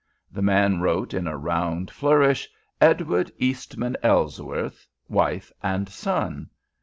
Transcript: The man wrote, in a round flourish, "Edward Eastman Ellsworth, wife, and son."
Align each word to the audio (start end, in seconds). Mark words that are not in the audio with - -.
The 0.31 0.41
man 0.41 0.79
wrote, 0.81 1.13
in 1.13 1.27
a 1.27 1.37
round 1.37 1.91
flourish, 1.91 2.49
"Edward 2.81 3.31
Eastman 3.37 3.95
Ellsworth, 4.01 4.87
wife, 5.07 5.51
and 5.61 5.87
son." 5.87 6.49